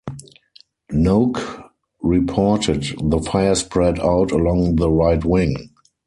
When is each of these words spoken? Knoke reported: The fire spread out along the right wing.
Knoke 0.91 1.69
reported: 2.01 2.87
The 3.03 3.19
fire 3.19 3.53
spread 3.53 3.99
out 3.99 4.31
along 4.31 4.77
the 4.77 4.89
right 4.89 5.23
wing. 5.23 5.73